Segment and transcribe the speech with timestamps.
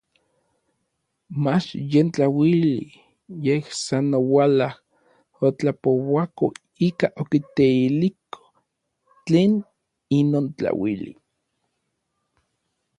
[1.43, 2.77] Mach yen tlauili,
[3.45, 4.75] yej san oualaj
[5.47, 6.45] otlapouako
[6.87, 8.41] ika okiteiliko
[9.25, 9.51] tlen
[10.19, 11.11] inon tlauili.